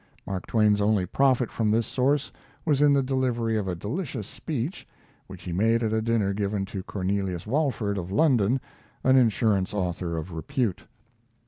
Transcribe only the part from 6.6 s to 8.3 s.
to Cornelius Walford, of